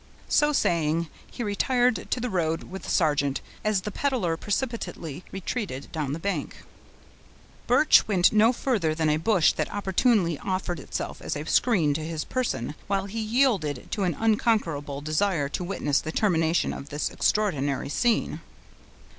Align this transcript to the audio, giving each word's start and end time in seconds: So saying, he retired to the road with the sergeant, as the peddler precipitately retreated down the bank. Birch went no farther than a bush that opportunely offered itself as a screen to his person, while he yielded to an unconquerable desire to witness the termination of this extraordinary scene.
So 0.29 0.51
saying, 0.51 1.09
he 1.29 1.43
retired 1.43 2.09
to 2.09 2.19
the 2.19 2.31
road 2.31 2.63
with 2.63 2.81
the 2.81 2.89
sergeant, 2.89 3.39
as 3.63 3.81
the 3.81 3.91
peddler 3.91 4.35
precipitately 4.35 5.23
retreated 5.31 5.91
down 5.91 6.13
the 6.13 6.17
bank. 6.17 6.63
Birch 7.67 8.07
went 8.07 8.31
no 8.33 8.51
farther 8.51 8.95
than 8.95 9.09
a 9.11 9.17
bush 9.17 9.53
that 9.53 9.71
opportunely 9.71 10.39
offered 10.39 10.79
itself 10.79 11.21
as 11.21 11.35
a 11.35 11.45
screen 11.45 11.93
to 11.93 12.03
his 12.03 12.23
person, 12.25 12.73
while 12.87 13.05
he 13.05 13.21
yielded 13.21 13.91
to 13.91 14.03
an 14.03 14.15
unconquerable 14.19 15.01
desire 15.01 15.47
to 15.49 15.63
witness 15.63 16.01
the 16.01 16.11
termination 16.11 16.73
of 16.73 16.89
this 16.89 17.11
extraordinary 17.11 17.89
scene. 17.89 18.41